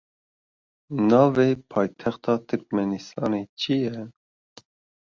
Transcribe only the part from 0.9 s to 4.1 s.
Navê paytexta Tirkmenistanê çi ye?